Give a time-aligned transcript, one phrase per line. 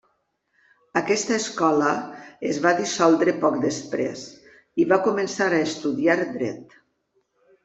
[1.01, 1.91] Aquesta escola
[2.53, 4.25] es va dissoldre poc després
[4.85, 6.75] i va començar a estudiar dret.